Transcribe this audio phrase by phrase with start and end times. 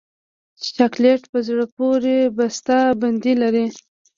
[0.75, 3.65] چاکلېټ په زړه پورې بسته بندي لري.